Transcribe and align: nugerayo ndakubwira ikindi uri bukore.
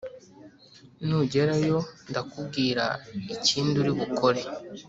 nugerayo 1.07 1.77
ndakubwira 2.09 2.85
ikindi 3.35 3.75
uri 3.81 3.91
bukore. 3.99 4.41